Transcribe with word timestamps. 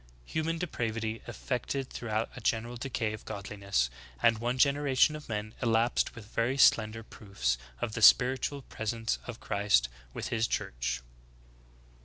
Human 0.25 0.57
depravity 0.57 1.21
effected 1.27 1.91
throughout 1.91 2.31
a 2.35 2.41
general 2.41 2.75
decay 2.75 3.13
of 3.13 3.23
godliness; 3.23 3.91
and 4.19 4.39
one 4.39 4.57
generation 4.57 5.15
of 5.15 5.29
men 5.29 5.53
elapsed 5.61 6.15
with 6.15 6.25
very 6.33 6.57
slender 6.57 7.03
proofs 7.03 7.59
of 7.81 7.93
the 7.93 8.01
spiritual 8.01 8.63
presence 8.63 9.19
of 9.27 9.39
Christ 9.39 9.89
with 10.11 10.29
His 10.29 10.47
Church." 10.47 11.01